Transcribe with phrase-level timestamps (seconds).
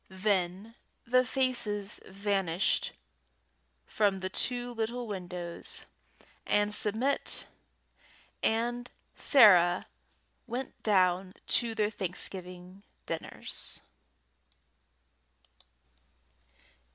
[0.09, 0.73] Then
[1.05, 2.91] the faces vanished
[3.85, 5.85] from the two little windows,
[6.43, 7.45] and Submit
[8.41, 9.85] and Sarah
[10.47, 13.83] went down to their Thanksgiving dinners.